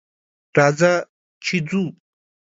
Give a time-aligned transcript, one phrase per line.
[0.57, 0.91] راځه!
[1.45, 1.83] چې ځو.